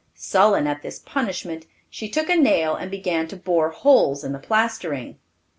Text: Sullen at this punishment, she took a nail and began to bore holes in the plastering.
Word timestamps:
Sullen 0.15 0.65
at 0.65 0.81
this 0.81 0.97
punishment, 0.97 1.67
she 1.87 2.09
took 2.09 2.27
a 2.27 2.35
nail 2.35 2.73
and 2.75 2.89
began 2.89 3.27
to 3.27 3.35
bore 3.37 3.69
holes 3.69 4.23
in 4.23 4.31
the 4.31 4.39
plastering. 4.39 5.19